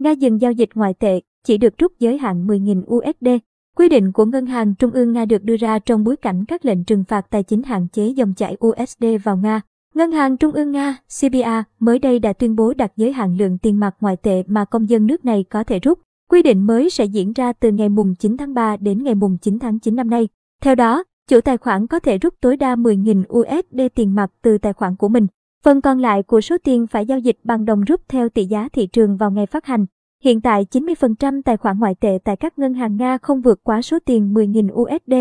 [0.00, 3.28] Nga dừng giao dịch ngoại tệ, chỉ được rút giới hạn 10.000 USD.
[3.76, 6.64] Quy định của Ngân hàng Trung ương Nga được đưa ra trong bối cảnh các
[6.64, 9.60] lệnh trừng phạt tài chính hạn chế dòng chảy USD vào Nga.
[9.94, 13.58] Ngân hàng Trung ương Nga, CBA, mới đây đã tuyên bố đặt giới hạn lượng
[13.58, 15.98] tiền mặt ngoại tệ mà công dân nước này có thể rút.
[16.30, 19.38] Quy định mới sẽ diễn ra từ ngày mùng 9 tháng 3 đến ngày mùng
[19.38, 20.28] 9 tháng 9 năm nay.
[20.62, 24.58] Theo đó, chủ tài khoản có thể rút tối đa 10.000 USD tiền mặt từ
[24.58, 25.26] tài khoản của mình.
[25.64, 28.68] Phần còn lại của số tiền phải giao dịch bằng đồng rút theo tỷ giá
[28.72, 29.86] thị trường vào ngày phát hành.
[30.24, 33.82] Hiện tại 90% tài khoản ngoại tệ tại các ngân hàng Nga không vượt quá
[33.82, 35.12] số tiền 10.000 USD,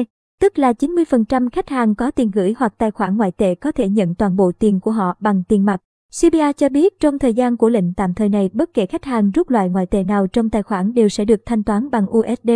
[0.41, 3.89] tức là 90% khách hàng có tiền gửi hoặc tài khoản ngoại tệ có thể
[3.89, 5.81] nhận toàn bộ tiền của họ bằng tiền mặt.
[6.21, 9.31] CBA cho biết trong thời gian của lệnh tạm thời này bất kể khách hàng
[9.31, 12.49] rút loại ngoại tệ nào trong tài khoản đều sẽ được thanh toán bằng USD.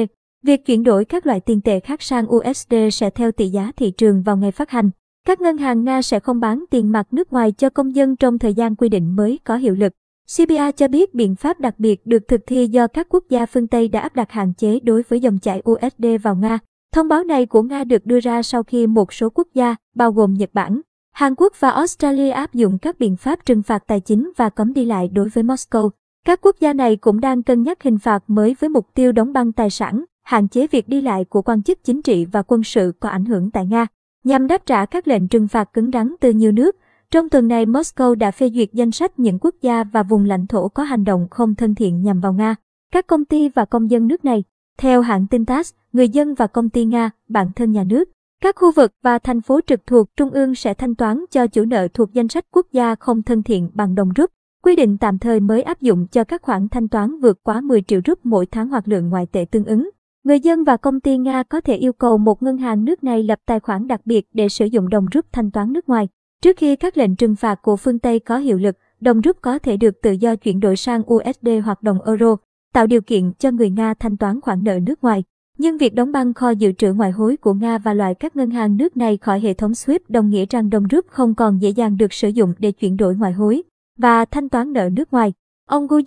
[0.43, 3.91] Việc chuyển đổi các loại tiền tệ khác sang USD sẽ theo tỷ giá thị
[3.91, 4.89] trường vào ngày phát hành.
[5.27, 8.39] Các ngân hàng Nga sẽ không bán tiền mặt nước ngoài cho công dân trong
[8.39, 9.93] thời gian quy định mới có hiệu lực.
[10.37, 13.67] CBA cho biết biện pháp đặc biệt được thực thi do các quốc gia phương
[13.67, 16.59] Tây đã áp đặt hạn chế đối với dòng chảy USD vào Nga.
[16.93, 20.11] Thông báo này của Nga được đưa ra sau khi một số quốc gia, bao
[20.11, 23.99] gồm Nhật Bản, Hàn Quốc và Australia áp dụng các biện pháp trừng phạt tài
[23.99, 25.89] chính và cấm đi lại đối với Moscow.
[26.25, 29.33] Các quốc gia này cũng đang cân nhắc hình phạt mới với mục tiêu đóng
[29.33, 32.63] băng tài sản, hạn chế việc đi lại của quan chức chính trị và quân
[32.63, 33.87] sự có ảnh hưởng tại Nga,
[34.23, 36.75] nhằm đáp trả các lệnh trừng phạt cứng rắn từ nhiều nước.
[37.11, 40.47] Trong tuần này, Moscow đã phê duyệt danh sách những quốc gia và vùng lãnh
[40.47, 42.55] thổ có hành động không thân thiện nhằm vào Nga.
[42.93, 44.43] Các công ty và công dân nước này,
[44.77, 48.09] theo hãng tin TASS, người dân và công ty Nga, bản thân nhà nước,
[48.41, 51.65] các khu vực và thành phố trực thuộc Trung ương sẽ thanh toán cho chủ
[51.65, 54.31] nợ thuộc danh sách quốc gia không thân thiện bằng đồng rút.
[54.63, 57.81] Quy định tạm thời mới áp dụng cho các khoản thanh toán vượt quá 10
[57.81, 59.89] triệu rúp mỗi tháng hoặc lượng ngoại tệ tương ứng.
[60.23, 63.23] Người dân và công ty Nga có thể yêu cầu một ngân hàng nước này
[63.23, 66.07] lập tài khoản đặc biệt để sử dụng đồng rút thanh toán nước ngoài.
[66.41, 69.59] Trước khi các lệnh trừng phạt của phương Tây có hiệu lực, đồng rút có
[69.59, 72.35] thể được tự do chuyển đổi sang USD hoặc đồng euro,
[72.73, 75.23] tạo điều kiện cho người Nga thanh toán khoản nợ nước ngoài.
[75.57, 78.49] Nhưng việc đóng băng kho dự trữ ngoại hối của Nga và loại các ngân
[78.49, 81.69] hàng nước này khỏi hệ thống SWIFT đồng nghĩa rằng đồng rút không còn dễ
[81.69, 83.63] dàng được sử dụng để chuyển đổi ngoại hối
[83.99, 85.33] và thanh toán nợ nước ngoài.
[85.67, 85.99] Ông Gu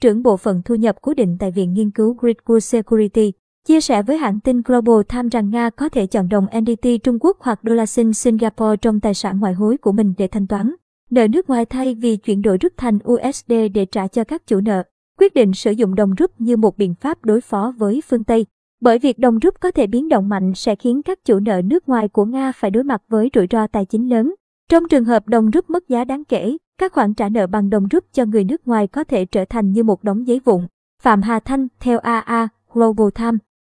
[0.00, 3.32] trưởng bộ phận thu nhập cố định tại Viện Nghiên cứu Gridwood Security,
[3.66, 7.18] chia sẻ với hãng tin Global Times rằng Nga có thể chọn đồng NDT Trung
[7.20, 10.46] Quốc hoặc đô la Sinh Singapore trong tài sản ngoại hối của mình để thanh
[10.46, 10.72] toán
[11.10, 14.60] nợ nước ngoài thay vì chuyển đổi rút thành USD để trả cho các chủ
[14.60, 14.82] nợ.
[15.18, 18.46] Quyết định sử dụng đồng rút như một biện pháp đối phó với phương Tây.
[18.80, 21.88] Bởi việc đồng rút có thể biến động mạnh sẽ khiến các chủ nợ nước
[21.88, 24.34] ngoài của Nga phải đối mặt với rủi ro tài chính lớn.
[24.70, 27.88] Trong trường hợp đồng rút mất giá đáng kể, các khoản trả nợ bằng đồng
[27.88, 30.66] rút cho người nước ngoài có thể trở thành như một đống giấy vụn.
[31.02, 33.46] Phạm Hà Thanh, theo AA, Global Times